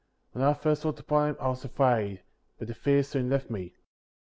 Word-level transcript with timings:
When 0.31 0.43
I 0.43 0.55
first 0.55 0.83
looked 0.83 0.99
upon 0.99 1.29
him, 1.29 1.35
I 1.39 1.49
was 1.49 1.63
afraid; 1.63 2.23
but 2.57 2.67
the 2.67 2.73
fear 2.73 3.03
soon 3.03 3.29
left 3.29 3.51
me. 3.51 3.75